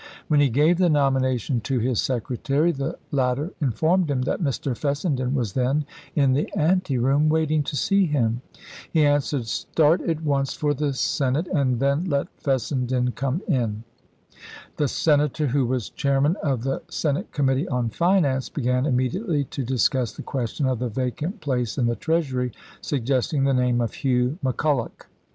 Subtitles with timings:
[0.29, 4.75] When he gave the nomination to his secretary, the latter informed him that Mr.
[4.75, 5.85] Fessenden was then
[6.15, 8.41] in the ante room waiting to see him.
[8.91, 13.83] He answered," Start at once for the Senate, and then let Fessen den come in."
[14.77, 19.63] The Senator, who was chairman of the Senate Committee on Finance, began imme diately to
[19.63, 24.39] discuss the question of the vacant place in the Treasury, suggesting the name of Hugh
[24.41, 25.07] Mc Culloch.